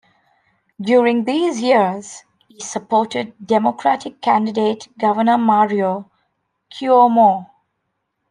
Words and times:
During 0.81 1.25
these 1.25 1.61
years, 1.61 2.23
he 2.47 2.59
supported 2.59 3.33
Democratic 3.45 4.19
candidate 4.19 4.87
Governor 4.97 5.37
Mario 5.37 6.09
Cuomo. 6.73 7.45